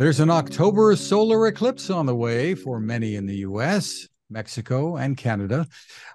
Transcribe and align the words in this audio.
There's 0.00 0.20
an 0.20 0.30
October 0.30 0.96
solar 0.96 1.46
eclipse 1.46 1.90
on 1.90 2.06
the 2.06 2.16
way 2.16 2.54
for 2.54 2.80
many 2.80 3.16
in 3.16 3.26
the 3.26 3.36
US, 3.40 4.08
Mexico, 4.30 4.96
and 4.96 5.14
Canada. 5.14 5.66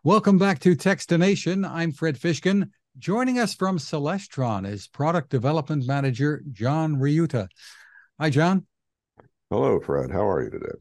Welcome 0.04 0.40
back 0.40 0.58
to 0.62 0.76
Techstination. 0.76 1.70
I'm 1.70 1.92
Fred 1.92 2.18
Fishkin. 2.20 2.72
Joining 2.98 3.38
us 3.38 3.54
from 3.54 3.78
Celestron 3.78 4.68
is 4.68 4.88
Product 4.88 5.30
Development 5.30 5.86
Manager 5.86 6.42
John 6.52 6.96
Riutta. 6.96 7.48
Hi, 8.20 8.32
John. 8.32 8.66
Hello, 9.52 9.80
Fred. 9.80 10.10
How 10.10 10.28
are 10.28 10.42
you 10.42 10.50
today? 10.50 10.80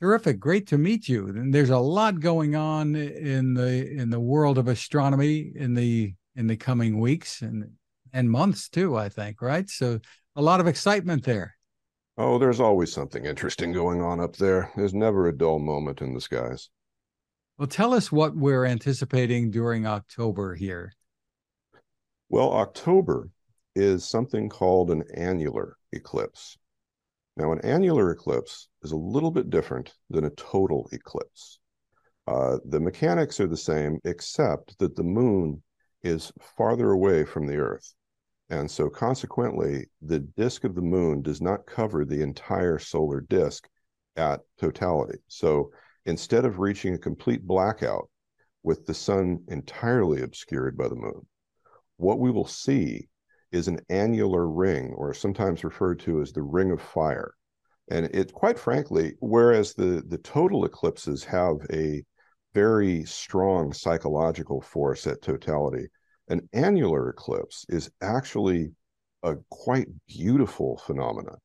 Terrific. 0.00 0.40
Great 0.40 0.66
to 0.66 0.76
meet 0.76 1.08
you. 1.08 1.28
And 1.28 1.54
there's 1.54 1.70
a 1.70 1.78
lot 1.78 2.18
going 2.18 2.56
on 2.56 2.96
in 2.96 3.54
the 3.54 3.88
in 3.92 4.10
the 4.10 4.18
world 4.18 4.58
of 4.58 4.66
astronomy 4.66 5.52
in 5.54 5.74
the 5.74 6.14
in 6.34 6.48
the 6.48 6.56
coming 6.56 6.98
weeks 6.98 7.42
and 7.42 7.70
and 8.12 8.28
months 8.28 8.68
too, 8.68 8.96
I 8.96 9.08
think, 9.08 9.40
right? 9.40 9.70
So 9.70 10.00
a 10.34 10.42
lot 10.42 10.58
of 10.58 10.66
excitement 10.66 11.22
there. 11.22 11.54
Oh, 12.22 12.38
there's 12.38 12.60
always 12.60 12.92
something 12.92 13.24
interesting 13.24 13.72
going 13.72 14.02
on 14.02 14.20
up 14.20 14.36
there. 14.36 14.70
There's 14.76 14.92
never 14.92 15.26
a 15.26 15.34
dull 15.36 15.58
moment 15.58 16.02
in 16.02 16.12
the 16.12 16.20
skies. 16.20 16.68
Well, 17.56 17.66
tell 17.66 17.94
us 17.94 18.12
what 18.12 18.36
we're 18.36 18.66
anticipating 18.66 19.50
during 19.50 19.86
October 19.86 20.54
here. 20.54 20.92
Well, 22.28 22.52
October 22.52 23.30
is 23.74 24.04
something 24.04 24.50
called 24.50 24.90
an 24.90 25.02
annular 25.14 25.78
eclipse. 25.94 26.58
Now, 27.38 27.52
an 27.52 27.60
annular 27.62 28.10
eclipse 28.10 28.68
is 28.82 28.92
a 28.92 28.96
little 28.96 29.30
bit 29.30 29.48
different 29.48 29.94
than 30.10 30.26
a 30.26 30.30
total 30.30 30.90
eclipse. 30.92 31.58
Uh, 32.26 32.58
the 32.66 32.80
mechanics 32.80 33.40
are 33.40 33.48
the 33.48 33.56
same, 33.56 33.98
except 34.04 34.78
that 34.78 34.94
the 34.94 35.02
moon 35.02 35.62
is 36.02 36.30
farther 36.58 36.90
away 36.90 37.24
from 37.24 37.46
the 37.46 37.56
Earth. 37.56 37.94
And 38.50 38.68
so 38.68 38.90
consequently, 38.90 39.86
the 40.02 40.18
disk 40.18 40.64
of 40.64 40.74
the 40.74 40.82
moon 40.82 41.22
does 41.22 41.40
not 41.40 41.66
cover 41.66 42.04
the 42.04 42.20
entire 42.20 42.78
solar 42.78 43.20
disk 43.20 43.68
at 44.16 44.40
totality. 44.58 45.18
So 45.28 45.70
instead 46.04 46.44
of 46.44 46.58
reaching 46.58 46.94
a 46.94 46.98
complete 46.98 47.46
blackout 47.46 48.10
with 48.64 48.86
the 48.86 48.94
sun 48.94 49.44
entirely 49.48 50.22
obscured 50.22 50.76
by 50.76 50.88
the 50.88 50.96
moon, 50.96 51.26
what 51.96 52.18
we 52.18 52.30
will 52.30 52.46
see 52.46 53.08
is 53.52 53.68
an 53.68 53.80
annular 53.88 54.48
ring, 54.48 54.94
or 54.96 55.14
sometimes 55.14 55.64
referred 55.64 56.00
to 56.00 56.20
as 56.20 56.32
the 56.32 56.42
ring 56.42 56.72
of 56.72 56.80
fire. 56.80 57.34
And 57.90 58.06
it 58.06 58.32
quite 58.32 58.58
frankly, 58.58 59.14
whereas 59.20 59.74
the, 59.74 60.02
the 60.06 60.18
total 60.18 60.64
eclipses 60.64 61.24
have 61.24 61.56
a 61.72 62.04
very 62.54 63.04
strong 63.04 63.72
psychological 63.72 64.60
force 64.60 65.06
at 65.06 65.22
totality, 65.22 65.88
an 66.30 66.48
annular 66.52 67.10
eclipse 67.10 67.66
is 67.68 67.90
actually 68.00 68.72
a 69.22 69.36
quite 69.50 69.88
beautiful 70.08 70.78
phenomenon. 70.78 71.36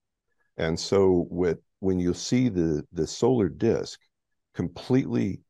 And 0.57 0.79
so 0.79 1.27
with, 1.29 1.57
when 1.79 1.99
you 1.99 2.13
see 2.13 2.47
the, 2.47 2.85
the 2.93 3.05
solar 3.05 3.49
disk 3.49 3.99
completely 4.53 5.41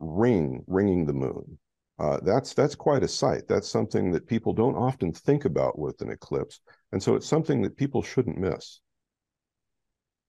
ring, 0.00 0.64
ringing 0.66 1.06
the 1.06 1.12
moon, 1.12 1.58
uh, 1.98 2.18
that's 2.22 2.54
that's 2.54 2.76
quite 2.76 3.02
a 3.02 3.08
sight. 3.08 3.48
That's 3.48 3.68
something 3.68 4.12
that 4.12 4.26
people 4.26 4.52
don't 4.52 4.76
often 4.76 5.12
think 5.12 5.44
about 5.44 5.76
with 5.78 6.00
an 6.00 6.10
eclipse, 6.10 6.60
and 6.92 7.02
so 7.02 7.16
it's 7.16 7.26
something 7.26 7.60
that 7.62 7.76
people 7.76 8.02
shouldn't 8.02 8.38
miss. 8.38 8.78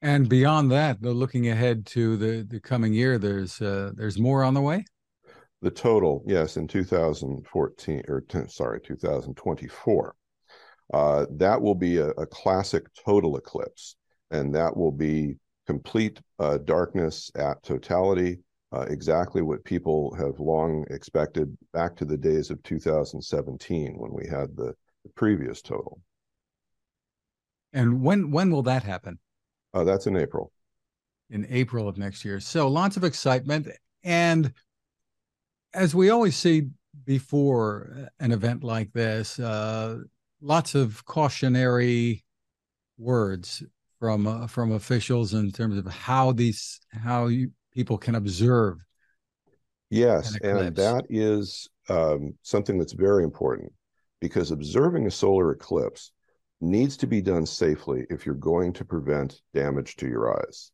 And 0.01 0.27
beyond 0.27 0.71
that, 0.71 1.01
looking 1.03 1.49
ahead 1.49 1.85
to 1.87 2.17
the 2.17 2.43
the 2.43 2.59
coming 2.59 2.93
year, 2.93 3.19
there's 3.19 3.61
uh, 3.61 3.91
there's 3.93 4.17
more 4.17 4.43
on 4.43 4.55
the 4.55 4.61
way. 4.61 4.83
The 5.61 5.71
total, 5.71 6.23
yes, 6.25 6.57
in 6.57 6.67
2014 6.67 8.03
or 8.07 8.23
sorry, 8.47 8.79
2024. 8.81 10.15
Uh, 10.93 11.25
that 11.31 11.61
will 11.61 11.75
be 11.75 11.97
a, 11.97 12.09
a, 12.11 12.25
classic 12.25 12.85
total 13.05 13.37
eclipse, 13.37 13.95
and 14.31 14.55
that 14.55 14.75
will 14.75 14.91
be 14.91 15.35
complete 15.67 16.19
uh, 16.39 16.57
darkness 16.59 17.29
at 17.35 17.61
totality, 17.61 18.39
uh, 18.71 18.85
exactly 18.89 19.41
what 19.43 19.63
people 19.63 20.15
have 20.15 20.39
long 20.39 20.85
expected 20.89 21.55
back 21.73 21.95
to 21.95 22.05
the 22.05 22.17
days 22.17 22.49
of 22.49 22.61
2017 22.63 23.93
when 23.97 24.11
we 24.11 24.27
had 24.27 24.55
the, 24.55 24.73
the 25.03 25.09
previous 25.15 25.61
total. 25.61 26.01
And 27.73 28.01
when 28.01 28.31
when 28.31 28.49
will 28.49 28.63
that 28.63 28.83
happen? 28.83 29.19
Uh, 29.73 29.83
that's 29.83 30.07
in 30.07 30.17
April. 30.17 30.51
In 31.29 31.45
April 31.49 31.87
of 31.87 31.97
next 31.97 32.25
year. 32.25 32.39
So 32.39 32.67
lots 32.67 32.97
of 32.97 33.03
excitement 33.03 33.67
and 34.03 34.51
as 35.73 35.93
we 35.93 36.09
always 36.09 36.35
see 36.35 36.67
before 37.05 38.09
an 38.19 38.31
event 38.31 38.63
like 38.63 38.91
this, 38.93 39.39
uh, 39.39 39.99
lots 40.41 40.75
of 40.75 41.05
cautionary 41.05 42.23
words 42.97 43.63
from 43.99 44.27
uh, 44.27 44.47
from 44.47 44.71
officials 44.71 45.33
in 45.33 45.51
terms 45.51 45.77
of 45.77 45.85
how 45.85 46.31
these 46.31 46.79
how 46.91 47.27
you, 47.27 47.51
people 47.73 47.97
can 47.97 48.15
observe. 48.15 48.77
Yes, 49.89 50.37
an 50.41 50.57
and 50.57 50.75
that 50.75 51.05
is 51.09 51.67
um, 51.89 52.35
something 52.43 52.77
that's 52.77 52.93
very 52.93 53.23
important 53.23 53.71
because 54.21 54.51
observing 54.51 55.07
a 55.07 55.11
solar 55.11 55.51
eclipse 55.51 56.11
needs 56.61 56.97
to 56.97 57.07
be 57.07 57.21
done 57.21 57.45
safely 57.45 58.05
if 58.09 58.25
you're 58.25 58.35
going 58.35 58.73
to 58.73 58.85
prevent 58.85 59.41
damage 59.53 59.95
to 59.95 60.07
your 60.07 60.37
eyes. 60.37 60.71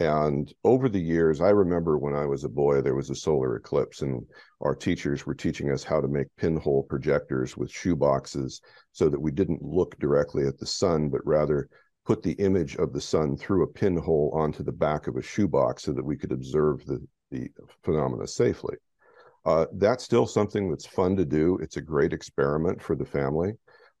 And 0.00 0.50
over 0.64 0.88
the 0.88 0.98
years, 0.98 1.42
I 1.42 1.50
remember 1.50 1.98
when 1.98 2.14
I 2.14 2.24
was 2.24 2.44
a 2.44 2.48
boy, 2.48 2.80
there 2.80 2.94
was 2.94 3.10
a 3.10 3.14
solar 3.14 3.56
eclipse, 3.56 4.00
and 4.00 4.24
our 4.62 4.74
teachers 4.74 5.26
were 5.26 5.34
teaching 5.34 5.70
us 5.70 5.84
how 5.84 6.00
to 6.00 6.08
make 6.08 6.34
pinhole 6.38 6.84
projectors 6.84 7.54
with 7.54 7.70
shoe 7.70 7.94
boxes 7.94 8.62
so 8.92 9.10
that 9.10 9.20
we 9.20 9.30
didn't 9.30 9.62
look 9.62 9.98
directly 9.98 10.46
at 10.46 10.58
the 10.58 10.64
sun, 10.64 11.10
but 11.10 11.20
rather 11.26 11.68
put 12.06 12.22
the 12.22 12.32
image 12.32 12.76
of 12.76 12.94
the 12.94 13.00
sun 13.00 13.36
through 13.36 13.62
a 13.62 13.66
pinhole 13.66 14.32
onto 14.34 14.62
the 14.62 14.72
back 14.72 15.06
of 15.06 15.16
a 15.16 15.22
shoebox 15.22 15.82
so 15.82 15.92
that 15.92 16.04
we 16.04 16.16
could 16.16 16.32
observe 16.32 16.82
the, 16.86 17.06
the 17.30 17.50
phenomena 17.84 18.26
safely. 18.26 18.76
Uh, 19.44 19.66
that's 19.74 20.02
still 20.02 20.26
something 20.26 20.70
that's 20.70 20.86
fun 20.86 21.14
to 21.14 21.26
do. 21.26 21.58
It's 21.60 21.76
a 21.76 21.82
great 21.82 22.14
experiment 22.14 22.80
for 22.80 22.96
the 22.96 23.04
family. 23.04 23.52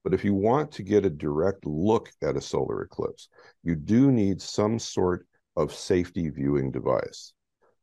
But 0.02 0.14
if 0.14 0.24
you 0.24 0.32
want 0.32 0.72
to 0.72 0.82
get 0.82 1.04
a 1.04 1.10
direct 1.10 1.66
look 1.66 2.10
at 2.22 2.38
a 2.38 2.40
solar 2.40 2.80
eclipse, 2.80 3.28
you 3.62 3.74
do 3.74 4.10
need 4.10 4.40
some 4.40 4.78
sort 4.78 5.26
of 5.56 5.74
safety 5.74 6.28
viewing 6.28 6.70
device. 6.70 7.32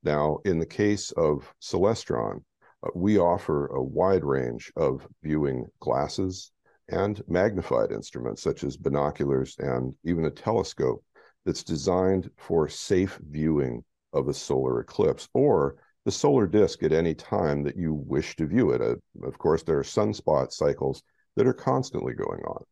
Now, 0.03 0.39
in 0.45 0.59
the 0.59 0.65
case 0.65 1.11
of 1.11 1.53
Celestron, 1.61 2.43
uh, 2.83 2.89
we 2.95 3.17
offer 3.17 3.67
a 3.67 3.83
wide 3.83 4.23
range 4.23 4.71
of 4.75 5.07
viewing 5.23 5.65
glasses 5.79 6.51
and 6.89 7.21
magnified 7.27 7.91
instruments 7.91 8.41
such 8.41 8.63
as 8.63 8.77
binoculars 8.77 9.55
and 9.59 9.93
even 10.03 10.25
a 10.25 10.31
telescope 10.31 11.03
that's 11.45 11.63
designed 11.63 12.29
for 12.37 12.67
safe 12.67 13.19
viewing 13.29 13.83
of 14.13 14.27
a 14.27 14.33
solar 14.33 14.79
eclipse 14.79 15.27
or 15.33 15.75
the 16.05 16.11
solar 16.11 16.47
disk 16.47 16.83
at 16.83 16.93
any 16.93 17.13
time 17.13 17.63
that 17.63 17.75
you 17.75 17.93
wish 17.93 18.35
to 18.37 18.47
view 18.47 18.71
it. 18.71 18.81
Uh, 18.81 18.95
of 19.23 19.37
course, 19.37 19.63
there 19.63 19.77
are 19.77 19.83
sunspot 19.83 20.51
cycles 20.51 21.03
that 21.35 21.47
are 21.47 21.53
constantly 21.53 22.13
going 22.13 22.41
on. 22.43 22.63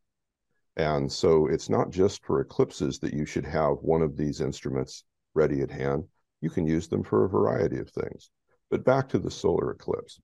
And 0.76 1.10
so 1.10 1.46
it's 1.46 1.70
not 1.70 1.90
just 1.90 2.24
for 2.24 2.40
eclipses 2.40 2.98
that 2.98 3.14
you 3.14 3.24
should 3.24 3.46
have 3.46 3.78
one 3.80 4.02
of 4.02 4.16
these 4.16 4.40
instruments 4.40 5.04
ready 5.34 5.62
at 5.62 5.70
hand. 5.70 6.04
You 6.40 6.50
can 6.50 6.66
use 6.66 6.86
them 6.86 7.02
for 7.02 7.24
a 7.24 7.28
variety 7.28 7.78
of 7.78 7.88
things. 7.90 8.30
But 8.70 8.84
back 8.84 9.08
to 9.10 9.18
the 9.18 9.30
solar 9.30 9.70
eclipse. 9.70 10.20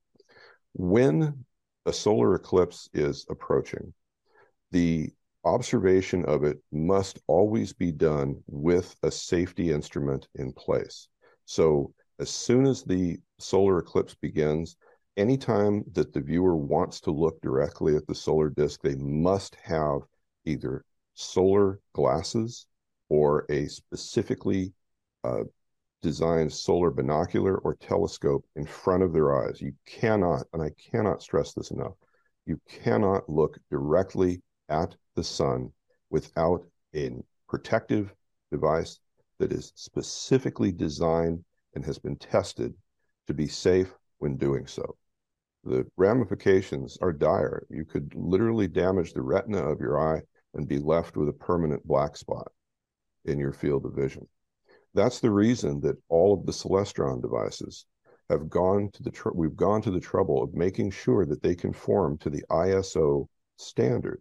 When 0.74 1.44
a 1.86 1.92
solar 1.92 2.34
eclipse 2.34 2.88
is 2.92 3.24
approaching, 3.30 3.94
the 4.72 5.10
observation 5.44 6.24
of 6.26 6.44
it 6.44 6.58
must 6.70 7.18
always 7.26 7.72
be 7.72 7.90
done 7.90 8.42
with 8.46 8.94
a 9.02 9.10
safety 9.10 9.72
instrument 9.72 10.28
in 10.34 10.52
place. 10.52 11.08
So 11.46 11.92
as 12.18 12.30
soon 12.30 12.66
as 12.66 12.82
the 12.82 13.18
solar 13.38 13.78
eclipse 13.78 14.14
begins, 14.14 14.76
anytime 15.16 15.84
that 15.92 16.12
the 16.12 16.20
viewer 16.20 16.56
wants 16.56 17.00
to 17.00 17.10
look 17.10 17.40
directly 17.40 17.96
at 17.96 18.06
the 18.06 18.14
solar 18.14 18.50
disk, 18.50 18.80
they 18.82 18.94
must 18.96 19.56
have 19.56 20.02
either 20.44 20.84
solar 21.14 21.80
glasses 21.92 22.66
or 23.08 23.44
a 23.50 23.66
specifically 23.66 24.72
uh, 25.24 25.44
designed 26.02 26.52
solar 26.52 26.90
binocular 26.90 27.58
or 27.58 27.74
telescope 27.74 28.44
in 28.56 28.66
front 28.66 29.02
of 29.02 29.12
their 29.12 29.34
eyes. 29.36 29.60
You 29.60 29.72
cannot, 29.86 30.44
and 30.52 30.62
I 30.62 30.70
cannot 30.90 31.22
stress 31.22 31.52
this 31.52 31.70
enough, 31.70 31.92
you 32.46 32.60
cannot 32.68 33.28
look 33.28 33.58
directly 33.70 34.42
at 34.68 34.96
the 35.14 35.22
sun 35.22 35.70
without 36.10 36.66
a 36.94 37.10
protective 37.48 38.12
device 38.50 38.98
that 39.38 39.52
is 39.52 39.72
specifically 39.76 40.72
designed 40.72 41.44
and 41.74 41.84
has 41.84 41.98
been 41.98 42.16
tested 42.16 42.74
to 43.26 43.34
be 43.34 43.46
safe 43.46 43.92
when 44.18 44.36
doing 44.36 44.66
so. 44.66 44.96
The 45.64 45.86
ramifications 45.96 46.98
are 47.00 47.12
dire. 47.12 47.66
You 47.70 47.84
could 47.84 48.12
literally 48.16 48.66
damage 48.66 49.12
the 49.12 49.22
retina 49.22 49.58
of 49.58 49.80
your 49.80 50.00
eye 50.00 50.22
and 50.54 50.68
be 50.68 50.78
left 50.78 51.16
with 51.16 51.28
a 51.28 51.32
permanent 51.32 51.86
black 51.86 52.16
spot 52.16 52.52
in 53.24 53.38
your 53.38 53.52
field 53.52 53.86
of 53.86 53.94
vision. 53.94 54.26
That's 54.94 55.20
the 55.20 55.30
reason 55.30 55.80
that 55.80 55.96
all 56.08 56.34
of 56.34 56.44
the 56.44 56.52
Celestron 56.52 57.22
devices 57.22 57.86
have 58.28 58.48
gone 58.48 58.90
to 58.92 59.02
the 59.02 59.10
tr- 59.10 59.30
we've 59.34 59.56
gone 59.56 59.82
to 59.82 59.90
the 59.90 60.00
trouble 60.00 60.42
of 60.42 60.54
making 60.54 60.90
sure 60.90 61.24
that 61.26 61.42
they 61.42 61.54
conform 61.54 62.18
to 62.18 62.30
the 62.30 62.44
ISO 62.50 63.26
standard 63.56 64.20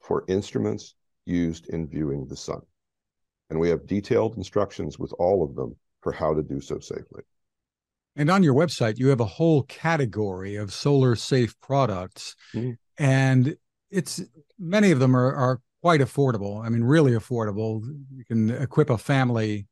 for 0.00 0.24
instruments 0.28 0.94
used 1.26 1.68
in 1.68 1.88
viewing 1.88 2.26
the 2.26 2.36
sun. 2.36 2.60
And 3.50 3.58
we 3.58 3.68
have 3.68 3.86
detailed 3.86 4.36
instructions 4.36 4.98
with 4.98 5.12
all 5.18 5.42
of 5.42 5.56
them 5.56 5.76
for 6.02 6.12
how 6.12 6.34
to 6.34 6.42
do 6.42 6.60
so 6.60 6.78
safely. 6.78 7.22
And 8.16 8.30
on 8.30 8.42
your 8.42 8.54
website, 8.54 8.98
you 8.98 9.08
have 9.08 9.20
a 9.20 9.24
whole 9.24 9.62
category 9.64 10.56
of 10.56 10.72
solar 10.72 11.14
safe 11.16 11.58
products. 11.60 12.36
Mm-hmm. 12.54 12.72
And 12.98 13.56
it's 13.90 14.22
many 14.58 14.90
of 14.90 14.98
them 14.98 15.16
are, 15.16 15.34
are 15.34 15.60
quite 15.82 16.00
affordable. 16.00 16.64
I 16.64 16.68
mean, 16.68 16.84
really 16.84 17.12
affordable. 17.12 17.82
You 18.14 18.24
can 18.24 18.50
equip 18.50 18.90
a 18.90 18.98
family 18.98 19.66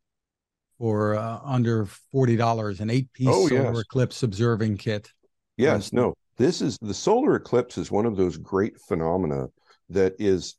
for 0.79 1.17
uh, 1.17 1.41
under 1.45 1.87
forty 1.87 2.37
dollars 2.37 2.81
an 2.81 2.91
eight 2.91 3.13
piece 3.13 3.29
oh, 3.31 3.49
solar 3.49 3.73
yes. 3.73 3.81
eclipse 3.81 4.23
observing 4.23 4.77
kit. 4.77 5.13
Yes, 5.57 5.93
no, 5.93 6.15
this 6.37 6.63
is 6.63 6.79
the 6.81 6.95
solar 6.95 7.35
eclipse 7.35 7.79
is 7.79 7.91
one 7.91 8.07
of 8.07 8.17
those 8.17 8.37
great 8.37 8.81
phenomena 8.81 9.49
that 9.91 10.15
is 10.19 10.55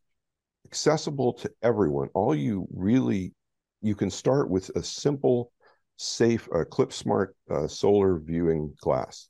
accessible 0.65 1.33
to 1.33 1.49
everyone. 1.63 2.09
All 2.13 2.35
you 2.35 2.67
really 2.73 3.33
you 3.81 3.95
can 3.95 4.09
start 4.09 4.49
with 4.49 4.69
a 4.75 4.83
simple, 4.83 5.51
safe 5.95 6.49
Eclipse 6.53 6.97
Smart 6.97 7.35
uh, 7.49 7.67
solar 7.67 8.19
viewing 8.19 8.73
glass, 8.81 9.29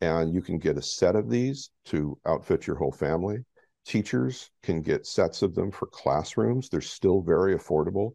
and 0.00 0.34
you 0.34 0.40
can 0.40 0.58
get 0.58 0.78
a 0.78 0.82
set 0.82 1.16
of 1.16 1.28
these 1.28 1.70
to 1.86 2.18
outfit 2.26 2.66
your 2.66 2.76
whole 2.76 2.92
family. 2.92 3.44
Teachers 3.84 4.50
can 4.62 4.80
get 4.80 5.06
sets 5.06 5.42
of 5.42 5.54
them 5.54 5.70
for 5.70 5.86
classrooms. 5.86 6.68
They're 6.68 6.80
still 6.80 7.20
very 7.20 7.54
affordable. 7.54 8.12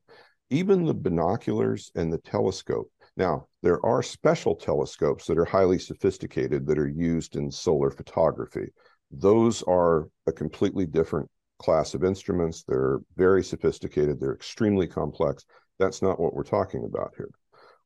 Even 0.50 0.86
the 0.86 0.94
binoculars 0.94 1.92
and 1.95 2.12
the 2.12 2.18
telescope. 2.18 2.92
Now, 3.16 3.48
there 3.62 3.86
are 3.86 4.01
special 4.01 4.56
telescopes 4.56 5.25
that 5.27 5.38
are 5.38 5.45
highly 5.45 5.77
sophisticated 5.77 6.66
that 6.66 6.80
are 6.80 6.88
used 6.88 7.36
in 7.36 7.51
solar 7.51 7.92
photography. 7.92 8.71
Those 9.12 9.62
are 9.63 10.07
a 10.25 10.31
completely 10.31 10.86
different 10.86 11.30
class 11.60 11.94
of 11.94 12.04
instruments. 12.04 12.63
They're 12.63 13.00
very 13.15 13.44
sophisticated, 13.44 14.19
they're 14.19 14.33
extremely 14.33 14.88
complex. 14.88 15.45
That's 15.77 16.01
not 16.01 16.19
what 16.19 16.33
we're 16.33 16.44
talking 16.44 16.86
about 16.86 17.13
here. 17.18 17.30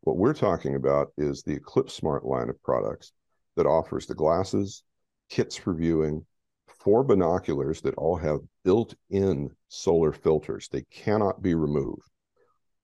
What 0.02 0.18
we're 0.18 0.34
talking 0.34 0.76
about 0.76 1.12
is 1.18 1.44
the 1.44 1.54
Eclipse 1.54 1.94
Smart 1.94 2.26
line 2.26 2.50
of 2.50 2.62
products 2.62 3.14
that 3.56 3.66
offers 3.66 4.06
the 4.06 4.16
glasses, 4.16 4.84
kits 5.30 5.56
for 5.56 5.74
viewing, 5.74 6.26
four 6.68 7.04
binoculars 7.04 7.82
that 7.82 7.96
all 7.96 8.16
have 8.18 8.40
built 8.64 8.96
in 9.10 9.50
solar 9.70 10.12
filters. 10.12 10.68
They 10.68 10.84
cannot 10.92 11.42
be 11.42 11.56
removed. 11.56 12.10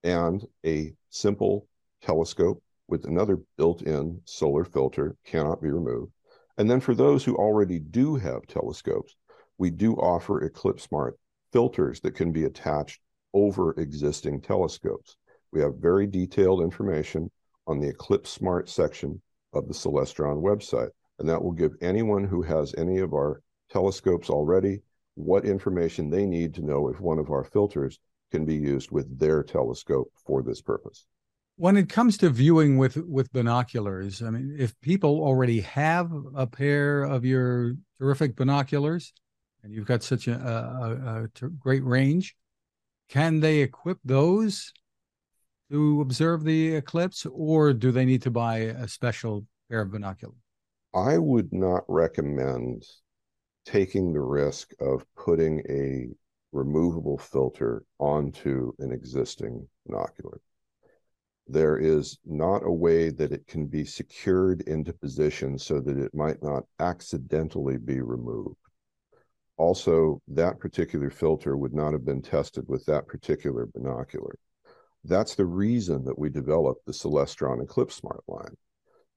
And 0.04 0.46
a 0.66 0.94
simple 1.10 1.68
telescope 2.02 2.64
with 2.88 3.06
another 3.06 3.40
built 3.58 3.82
in 3.82 4.22
solar 4.26 4.64
filter 4.64 5.16
cannot 5.26 5.62
be 5.62 5.70
removed. 5.70 6.12
And 6.58 6.70
then 6.70 6.80
for 6.80 6.96
those 6.96 7.24
who 7.24 7.36
already 7.36 7.80
do 7.80 8.16
have 8.16 8.48
telescopes, 8.48 9.16
we 9.58 9.70
do 9.70 9.94
offer 9.96 10.44
Eclipse 10.44 10.84
Smart 10.84 11.18
filters 11.52 12.00
that 12.02 12.16
can 12.16 12.32
be 12.32 12.46
attached 12.46 13.00
over 13.34 13.72
existing 13.80 14.42
telescopes. 14.42 15.18
We 15.52 15.62
have 15.62 15.76
very 15.76 16.08
detailed 16.08 16.62
information 16.62 17.30
on 17.68 17.80
the 17.80 17.90
Eclipse 17.90 18.30
Smart 18.30 18.70
section 18.70 19.22
of 19.54 19.68
the 19.68 19.74
Celestron 19.74 20.42
website, 20.42 20.90
and 21.20 21.28
that 21.28 21.42
will 21.42 21.52
give 21.52 21.74
anyone 21.82 22.24
who 22.24 22.42
has 22.42 22.74
any 22.78 23.00
of 23.00 23.14
our 23.14 23.42
telescopes 23.70 24.30
already 24.30 24.82
what 25.16 25.46
information 25.46 26.10
they 26.10 26.26
need 26.26 26.54
to 26.56 26.62
know 26.62 26.88
if 26.88 27.00
one 27.00 27.20
of 27.20 27.30
our 27.30 27.44
filters 27.44 28.00
can 28.32 28.46
be 28.46 28.56
used 28.56 28.92
with 28.92 29.20
their 29.20 29.44
telescope 29.44 30.12
for 30.26 30.42
this 30.42 30.62
purpose. 30.62 31.06
When 31.58 31.76
it 31.76 31.90
comes 31.90 32.18
to 32.20 32.30
viewing 32.30 32.78
with 32.78 32.96
with 32.96 33.34
binoculars, 33.34 34.22
I 34.22 34.30
mean, 34.30 34.56
if 34.58 34.80
people 34.80 35.22
already 35.22 35.60
have 35.62 36.10
a 36.34 36.48
pair 36.48 37.04
of 37.04 37.26
your 37.26 37.74
terrific 38.00 38.38
binoculars, 38.38 39.12
and 39.62 39.74
you've 39.74 39.86
got 39.86 40.04
such 40.04 40.28
a, 40.30 40.36
a, 40.36 41.24
a 41.24 41.50
great 41.50 41.84
range, 41.84 42.36
can 43.10 43.42
they 43.42 43.60
equip 43.60 43.98
those 44.06 44.72
to 45.70 46.00
observe 46.00 46.46
the 46.46 46.76
eclipse, 46.76 47.26
or 47.26 47.74
do 47.74 47.92
they 47.92 48.06
need 48.06 48.22
to 48.22 48.32
buy 48.32 48.58
a 48.58 48.88
special 48.88 49.46
pair 49.70 49.82
of 49.82 49.92
binoculars? 49.92 50.38
I 50.94 51.18
would 51.18 51.52
not 51.52 51.84
recommend 51.88 52.86
taking 53.70 54.12
the 54.12 54.20
risk 54.20 54.72
of 54.80 55.06
putting 55.16 55.62
a 55.70 56.08
removable 56.52 57.20
filter 57.20 57.84
onto 58.00 58.72
an 58.80 58.92
existing 58.92 59.68
binocular. 59.86 60.42
There 61.46 61.78
is 61.78 62.18
not 62.26 62.66
a 62.66 62.72
way 62.72 63.10
that 63.10 63.32
it 63.32 63.46
can 63.46 63.68
be 63.68 63.86
secured 63.86 64.62
into 64.62 64.92
position 64.92 65.60
so 65.60 65.80
that 65.82 66.00
it 66.00 66.16
might 66.16 66.42
not 66.42 66.64
accidentally 66.80 67.78
be 67.78 68.02
removed. 68.02 68.58
Also, 69.58 70.20
that 70.30 70.60
particular 70.60 71.12
filter 71.12 71.56
would 71.56 71.74
not 71.74 71.94
have 71.94 72.06
been 72.06 72.24
tested 72.24 72.66
with 72.68 72.84
that 72.86 73.08
particular 73.08 73.68
binocular. 73.68 74.34
That's 75.04 75.36
the 75.36 75.46
reason 75.46 76.06
that 76.06 76.18
we 76.18 76.30
developed 76.30 76.88
the 76.88 76.92
Celestron 76.92 77.62
Eclipse 77.62 77.96
Smart 77.96 78.24
line. 78.28 78.56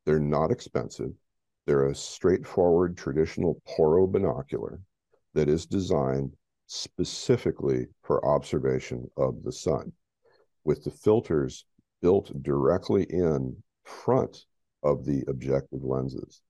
They're 0.05 0.21
not 0.21 0.51
expensive. 0.51 1.13
They're 1.67 1.87
a 1.87 1.95
straightforward 1.95 2.97
traditional 2.97 3.63
Porro 3.67 4.07
binocular 4.07 4.81
that 5.35 5.49
is 5.49 5.67
designed 5.67 6.37
specifically 6.67 7.87
for 8.03 8.25
observation 8.27 9.11
of 9.17 9.43
the 9.43 9.53
sun, 9.53 9.93
with 10.65 10.83
the 10.85 10.91
filters 10.91 11.65
built 12.01 12.33
directly 12.43 13.05
in 13.05 13.63
front 13.85 14.47
of 14.83 15.05
the 15.05 15.23
objective 15.29 15.85
lenses. 15.85 16.43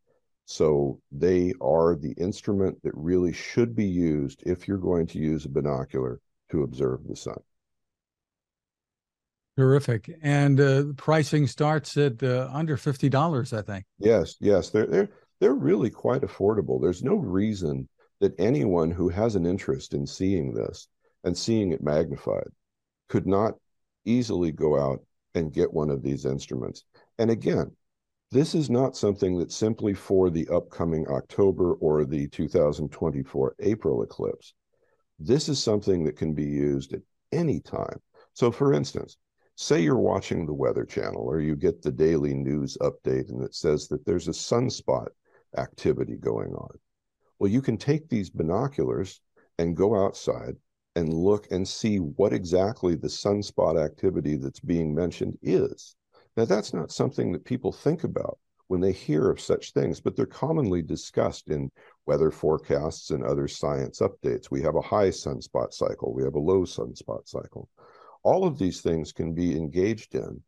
So 0.47 1.01
they 1.11 1.53
are 1.61 1.95
the 1.95 2.13
instrument 2.13 2.83
that 2.83 2.93
really 2.95 3.33
should 3.33 3.75
be 3.75 3.87
used 3.87 4.43
if 4.47 4.67
you're 4.67 4.79
going 4.79 5.07
to 5.09 5.19
use 5.19 5.45
a 5.45 5.51
binocular 5.51 6.21
to 6.51 6.63
observe 6.63 7.07
the 7.07 7.17
sun. 7.17 7.41
Terrific. 9.57 10.11
And 10.23 10.61
uh, 10.61 10.85
pricing 10.97 11.47
starts 11.47 11.97
at 11.97 12.23
uh, 12.23 12.49
under 12.53 12.77
fifty 12.77 13.09
dollars, 13.09 13.53
I 13.53 13.63
think. 13.63 13.85
Yes, 13.99 14.37
yes, 14.41 14.71
they're 14.71 14.87
they're 14.87 15.09
they're 15.41 15.55
really 15.55 15.91
quite 15.91 16.23
affordable. 16.23 16.81
There's 16.81 17.03
no 17.03 17.17
reason 17.17 17.89
that 18.21 18.39
anyone 18.39 18.91
who 18.91 19.09
has 19.09 19.35
an 19.35 19.45
interest 19.45 19.95
in 19.95 20.07
seeing 20.07 20.55
this 20.55 20.89
and 21.25 21.37
seeing 21.37 21.73
it 21.73 21.83
magnified 21.83 22.49
could 23.09 23.27
not 23.27 23.55
easily 24.05 24.53
go 24.53 24.79
out 24.79 25.01
and 25.35 25.53
get 25.53 25.73
one 25.73 25.91
of 25.91 26.03
these 26.03 26.25
instruments. 26.25 26.85
And 27.19 27.31
again, 27.31 27.73
this 28.31 28.55
is 28.55 28.71
not 28.71 28.97
something 28.97 29.39
that's 29.39 29.55
simply 29.55 29.93
for 29.93 30.31
the 30.31 30.49
upcoming 30.49 31.07
October 31.09 31.75
or 31.75 32.05
the 32.05 32.29
2024 32.29 33.57
April 33.59 34.03
eclipse. 34.03 34.55
This 35.19 35.49
is 35.49 35.63
something 35.63 36.05
that 36.05 36.17
can 36.17 36.33
be 36.33 36.45
used 36.45 36.95
at 36.95 37.03
any 37.33 37.61
time. 37.61 38.01
So, 38.33 38.51
for 38.51 38.73
instance, 38.73 39.19
say 39.63 39.81
you're 39.81 39.97
watching 39.97 40.45
the 40.45 40.53
Weather 40.53 40.85
Channel 40.85 41.23
or 41.23 41.41
you 41.41 41.55
get 41.55 41.83
the 41.83 41.93
daily 41.93 42.35
news 42.35 42.77
update 42.81 43.31
and 43.31 43.43
it 43.43 43.55
says 43.55 43.87
that 43.89 44.05
there's 44.05 44.29
a 44.29 44.33
sunspot 44.33 45.07
activity 45.57 46.17
going 46.17 46.53
on. 46.53 46.79
Well, 47.39 47.51
you 47.51 47.63
can 47.63 47.77
take 47.77 48.09
these 48.09 48.29
binoculars 48.29 49.21
and 49.59 49.77
go 49.77 50.05
outside 50.05 50.57
and 50.97 51.13
look 51.13 51.47
and 51.51 51.67
see 51.67 51.99
what 51.99 52.33
exactly 52.33 52.97
the 52.97 53.09
sunspot 53.09 53.83
activity 53.83 54.37
that's 54.37 54.61
being 54.61 54.95
mentioned 54.95 55.39
is. 55.43 55.95
Now, 56.37 56.45
that's 56.45 56.75
not 56.75 56.91
something 56.91 57.33
that 57.33 57.45
people 57.45 57.73
think 57.73 58.05
about 58.05 58.39
when 58.69 58.81
they 58.81 58.93
hear 58.93 59.31
of 59.31 59.41
such 59.41 59.73
things, 59.73 60.01
but 60.01 60.17
they're 60.17 60.27
commonly 60.27 60.83
discussed 60.83 61.51
in 61.51 61.71
weather 62.07 62.31
forecasts 62.31 63.11
and 63.11 63.23
other 63.23 63.47
science 63.47 64.01
updates. 64.01 64.51
We 64.51 64.63
have 64.63 64.77
a 64.77 64.81
high 64.81 65.11
sunspot 65.11 65.73
cycle, 65.73 66.15
we 66.15 66.25
have 66.25 66.35
a 66.35 66.41
low 66.41 66.63
sunspot 66.63 67.29
cycle. 67.29 67.69
All 68.23 68.47
of 68.47 68.59
these 68.59 68.81
things 68.81 69.13
can 69.13 69.35
be 69.35 69.57
engaged 69.57 70.15
in 70.15 70.43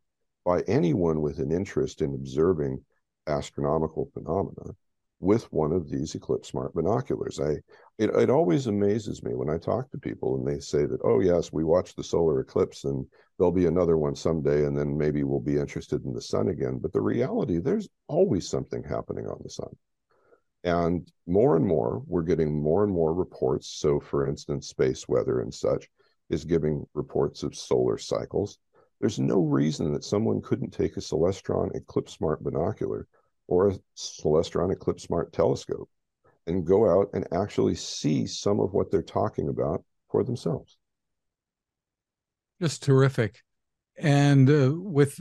by 0.45 0.61
anyone 0.63 1.21
with 1.21 1.39
an 1.39 1.51
interest 1.51 2.03
in 2.03 2.15
observing 2.15 2.85
astronomical 3.27 4.11
phenomena 4.13 4.75
with 5.21 5.51
one 5.53 5.73
of 5.73 5.89
these 5.89 6.15
Eclipse 6.15 6.49
Smart 6.49 6.75
binoculars. 6.75 7.41
I 7.41 7.53
it, 7.99 8.11
it 8.11 8.31
always 8.31 8.67
amazes 8.67 9.23
me 9.23 9.35
when 9.35 9.49
I 9.49 9.57
talk 9.57 9.91
to 9.91 9.99
people 9.99 10.37
and 10.37 10.47
they 10.47 10.61
say 10.61 10.85
that, 10.85 11.01
oh 11.05 11.21
yes, 11.21 11.53
we 11.53 11.65
watched 11.65 11.97
the 11.97 12.05
solar 12.05 12.41
eclipse 12.41 12.85
and 12.85 13.07
there'll 13.39 13.53
be 13.53 13.67
another 13.67 13.97
one 13.97 14.15
someday, 14.15 14.65
and 14.65 14.77
then 14.77 14.97
maybe 14.97 15.23
we'll 15.23 15.41
be 15.41 15.57
interested 15.57 16.05
in 16.05 16.13
the 16.13 16.21
sun 16.21 16.49
again. 16.49 16.79
But 16.79 16.93
the 16.93 17.01
reality, 17.01 17.59
there's 17.59 17.89
always 18.09 18.49
something 18.49 18.83
happening 18.83 19.27
on 19.27 19.41
the 19.43 19.51
sun. 19.51 19.75
And 20.65 21.11
more 21.27 21.57
and 21.57 21.67
more, 21.67 22.03
we're 22.07 22.23
getting 22.23 22.63
more 22.63 22.85
and 22.85 22.93
more 22.93 23.15
reports. 23.15 23.69
So, 23.69 24.01
for 24.01 24.27
instance, 24.27 24.69
space 24.69 25.07
weather 25.09 25.41
and 25.41 25.53
such 25.53 25.89
is 26.31 26.45
giving 26.45 26.87
reports 26.95 27.43
of 27.43 27.55
solar 27.55 27.99
cycles. 27.99 28.59
There's 29.01 29.19
no 29.19 29.43
reason 29.43 29.93
that 29.93 30.05
someone 30.05 30.41
couldn't 30.41 30.71
take 30.71 30.97
a 30.97 31.01
Celestron 31.01 31.75
Eclipse 31.75 32.15
Smart 32.15 32.43
binocular 32.43 33.07
or 33.47 33.69
a 33.69 33.79
Celestron 33.97 34.73
Eclipse 34.73 35.03
Smart 35.03 35.33
telescope 35.33 35.89
and 36.47 36.67
go 36.67 36.89
out 36.89 37.09
and 37.13 37.27
actually 37.33 37.75
see 37.75 38.27
some 38.27 38.61
of 38.61 38.73
what 38.73 38.91
they're 38.91 39.03
talking 39.03 39.49
about 39.49 39.85
for 40.11 40.25
themselves. 40.25 40.77
Just 42.61 42.83
terrific. 42.83 43.43
And 43.97 44.49
uh, 44.49 44.73
with 44.75 45.21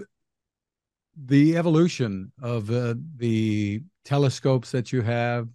the 1.15 1.57
evolution 1.57 2.31
of 2.41 2.69
uh, 2.69 2.95
the 3.17 3.81
telescopes 4.05 4.71
that 4.71 4.91
you 4.91 5.01
have, 5.01 5.47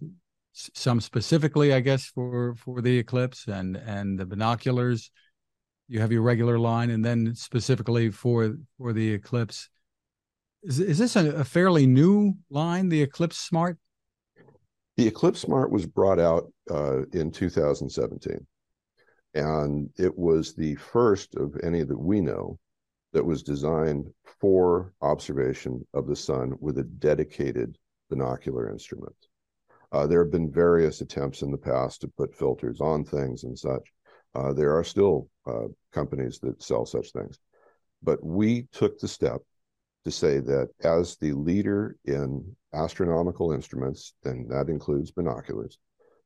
some 0.53 0.99
specifically, 0.99 1.73
I 1.73 1.79
guess, 1.79 2.05
for 2.07 2.55
for 2.55 2.81
the 2.81 2.97
eclipse 2.97 3.47
and 3.47 3.77
and 3.77 4.19
the 4.19 4.25
binoculars, 4.25 5.11
you 5.89 5.99
have 5.99 6.11
your 6.11 6.21
regular 6.21 6.59
line, 6.59 6.91
and 6.91 7.03
then 7.03 7.33
specifically 7.35 8.11
for 8.11 8.55
for 8.77 8.93
the 8.93 9.13
Eclipse. 9.13 9.69
Is 10.63 10.79
is 10.79 10.97
this 10.99 11.15
a, 11.15 11.31
a 11.31 11.43
fairly 11.43 11.87
new 11.87 12.35
line, 12.49 12.89
the 12.89 13.01
Eclipse 13.01 13.37
Smart? 13.37 13.77
The 14.97 15.07
Eclipse 15.07 15.41
Smart 15.41 15.71
was 15.71 15.85
brought 15.85 16.19
out 16.19 16.51
uh, 16.69 17.03
in 17.13 17.31
2017, 17.31 18.45
and 19.33 19.89
it 19.97 20.15
was 20.17 20.53
the 20.53 20.75
first 20.75 21.35
of 21.35 21.57
any 21.63 21.83
that 21.83 21.99
we 21.99 22.21
know 22.21 22.59
that 23.11 23.25
was 23.25 23.41
designed 23.41 24.05
for 24.39 24.93
observation 25.01 25.85
of 25.93 26.05
the 26.05 26.15
sun 26.15 26.55
with 26.59 26.77
a 26.77 26.83
dedicated 26.83 27.75
binocular 28.09 28.69
instrument. 28.69 29.15
Uh, 29.91 30.05
there 30.05 30.23
have 30.23 30.31
been 30.31 30.51
various 30.51 31.01
attempts 31.01 31.41
in 31.41 31.49
the 31.49 31.57
past 31.57 32.01
to 32.01 32.07
put 32.07 32.35
filters 32.35 32.79
on 32.79 33.03
things 33.03 33.43
and 33.43 33.57
such. 33.57 33.91
Uh, 34.35 34.53
there 34.53 34.75
are 34.77 34.83
still 34.83 35.27
uh, 35.47 35.67
companies 35.91 36.39
that 36.39 36.61
sell 36.61 36.85
such 36.85 37.11
things. 37.11 37.39
But 38.01 38.23
we 38.23 38.67
took 38.71 38.99
the 38.99 39.07
step 39.07 39.41
to 40.05 40.11
say 40.11 40.39
that 40.39 40.69
as 40.83 41.17
the 41.17 41.33
leader 41.33 41.97
in 42.05 42.55
astronomical 42.73 43.51
instruments, 43.51 44.13
and 44.23 44.49
that 44.49 44.69
includes 44.69 45.11
binoculars, 45.11 45.77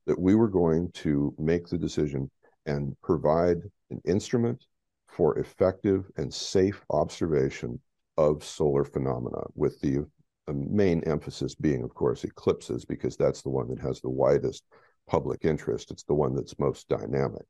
that 0.06 0.18
we 0.18 0.34
were 0.34 0.48
going 0.48 0.90
to 0.92 1.34
make 1.38 1.66
the 1.66 1.78
decision 1.78 2.30
and 2.66 2.94
provide 3.02 3.58
an 3.90 4.00
instrument 4.04 4.64
for 5.08 5.38
effective 5.38 6.10
and 6.16 6.32
safe 6.32 6.84
observation 6.90 7.80
of 8.16 8.44
solar 8.44 8.84
phenomena, 8.84 9.42
with 9.54 9.80
the 9.80 10.06
main 10.48 11.02
emphasis 11.04 11.54
being, 11.54 11.82
of 11.82 11.94
course, 11.94 12.22
eclipses, 12.22 12.84
because 12.84 13.16
that's 13.16 13.42
the 13.42 13.48
one 13.48 13.68
that 13.68 13.80
has 13.80 14.00
the 14.00 14.10
widest 14.10 14.64
public 15.08 15.44
interest. 15.44 15.90
It's 15.90 16.04
the 16.04 16.14
one 16.14 16.34
that's 16.34 16.58
most 16.58 16.88
dynamic. 16.88 17.42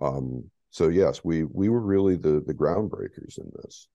Um, 0.00 0.50
so 0.70 0.88
yes, 0.88 1.24
we 1.24 1.44
we 1.44 1.68
were 1.68 1.80
really 1.80 2.16
the 2.16 2.42
the 2.46 2.54
groundbreakers 2.54 3.38
in 3.38 3.50
this. 3.62 3.88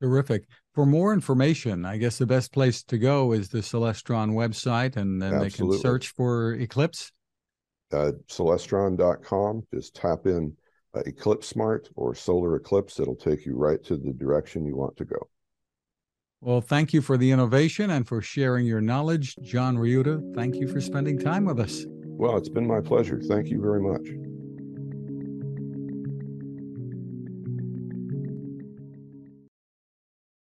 Terrific. 0.00 0.46
For 0.74 0.84
more 0.84 1.14
information, 1.14 1.86
I 1.86 1.96
guess 1.96 2.18
the 2.18 2.26
best 2.26 2.52
place 2.52 2.82
to 2.84 2.98
go 2.98 3.32
is 3.32 3.48
the 3.48 3.58
Celestron 3.58 4.32
website, 4.32 4.96
and 4.96 5.20
then 5.22 5.32
Absolutely. 5.32 5.48
they 5.48 5.56
can 5.56 5.80
search 5.80 6.08
for 6.10 6.52
Eclipse. 6.54 7.12
Uh, 7.92 8.12
Celestron.com. 8.28 9.62
Just 9.72 9.94
tap 9.94 10.26
in 10.26 10.54
uh, 10.94 11.00
Eclipse 11.06 11.46
Smart 11.46 11.88
or 11.96 12.14
Solar 12.14 12.56
Eclipse. 12.56 13.00
It'll 13.00 13.16
take 13.16 13.46
you 13.46 13.56
right 13.56 13.82
to 13.84 13.96
the 13.96 14.12
direction 14.12 14.66
you 14.66 14.76
want 14.76 14.96
to 14.98 15.06
go. 15.06 15.28
Well, 16.42 16.60
thank 16.60 16.92
you 16.92 17.00
for 17.00 17.16
the 17.16 17.30
innovation 17.30 17.90
and 17.90 18.06
for 18.06 18.20
sharing 18.20 18.66
your 18.66 18.82
knowledge. 18.82 19.36
John 19.42 19.76
Riutta, 19.76 20.34
thank 20.34 20.56
you 20.56 20.68
for 20.68 20.80
spending 20.80 21.18
time 21.18 21.46
with 21.46 21.58
us. 21.58 21.86
Well, 21.88 22.36
it's 22.36 22.50
been 22.50 22.66
my 22.66 22.80
pleasure. 22.80 23.20
Thank 23.20 23.48
you 23.48 23.60
very 23.60 23.80
much. 23.80 24.35